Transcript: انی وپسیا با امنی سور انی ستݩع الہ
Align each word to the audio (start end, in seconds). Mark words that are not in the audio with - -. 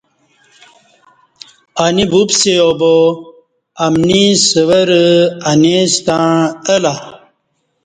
انی 1.83 2.05
وپسیا 2.15 2.67
با 2.79 2.93
امنی 3.85 4.25
سور 4.49 4.89
انی 5.49 5.75
ستݩع 5.93 6.35
الہ 6.73 6.95